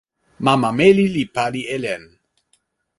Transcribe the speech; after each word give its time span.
mama 0.45 0.69
meli 0.77 1.05
li 1.15 1.23
pali 1.35 1.61
e 1.75 1.77
len. 1.83 2.03